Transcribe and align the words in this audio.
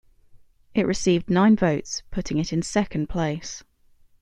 It 0.73 0.87
received 0.87 1.29
nine 1.29 1.55
votes, 1.55 2.01
putting 2.09 2.39
it 2.39 2.51
in 2.51 2.63
second 2.63 3.07
place. 3.07 3.63